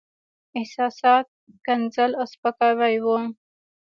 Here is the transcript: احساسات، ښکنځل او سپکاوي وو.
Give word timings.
احساسات، 0.57 1.25
ښکنځل 1.57 2.11
او 2.21 2.25
سپکاوي 2.33 2.95
وو. 3.03 3.17